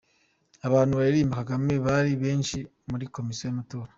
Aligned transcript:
Abantu 0.67 0.93
baririmba 0.99 1.37
Kagame 1.41 1.73
bari 1.85 2.11
benshi 2.23 2.57
kuri 2.89 3.05
Komisiyo 3.15 3.45
y'amatora. 3.47 3.89